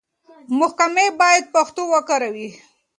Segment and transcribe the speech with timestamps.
[0.59, 2.49] محکمې بايد پښتو وکاروي.